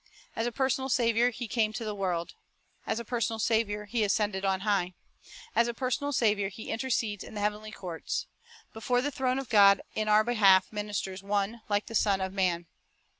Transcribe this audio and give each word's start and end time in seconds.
As 0.35 0.47
a 0.47 0.51
personal 0.51 0.89
Saviour, 0.89 1.29
He 1.29 1.47
came 1.47 1.73
to 1.73 1.85
the 1.85 1.93
world. 1.93 2.33
As 2.87 2.99
a 2.99 3.05
personal 3.05 3.37
Saviour, 3.37 3.85
He 3.85 4.03
ascended 4.03 4.43
on 4.43 4.61
high. 4.61 4.95
As 5.55 5.67
a 5.67 5.75
personal 5.75 6.11
Saviour, 6.11 6.49
He 6.49 6.71
intercedes 6.71 7.23
in 7.23 7.35
the 7.35 7.39
heavenly 7.39 7.71
courts. 7.71 8.25
Before 8.73 9.03
the 9.03 9.11
throne 9.11 9.37
of 9.37 9.47
God 9.49 9.81
in 9.93 10.07
our 10.07 10.23
behalf 10.23 10.73
ministers 10.73 11.21
"One 11.21 11.61
like 11.69 11.85
the 11.85 11.93
Son 11.93 12.19
of 12.19 12.33
man." 12.33 12.65